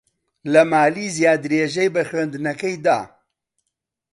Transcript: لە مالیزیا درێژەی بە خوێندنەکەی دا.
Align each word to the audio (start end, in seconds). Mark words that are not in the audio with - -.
لە 0.53 0.61
مالیزیا 0.71 1.33
درێژەی 1.43 1.89
بە 1.95 2.01
خوێندنەکەی 2.09 2.75
دا. 2.85 2.99